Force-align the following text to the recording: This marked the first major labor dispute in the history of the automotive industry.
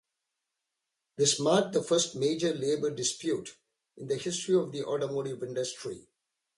This 1.17 1.39
marked 1.39 1.73
the 1.73 1.83
first 1.83 2.15
major 2.15 2.55
labor 2.55 2.89
dispute 2.89 3.55
in 3.95 4.07
the 4.07 4.17
history 4.17 4.55
of 4.55 4.71
the 4.71 4.83
automotive 4.83 5.43
industry. 5.43 6.07